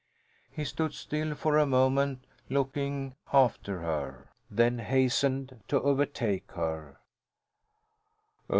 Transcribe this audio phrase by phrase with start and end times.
[0.49, 6.97] He stood still for a moment, looking after her, then hastened to overtake her.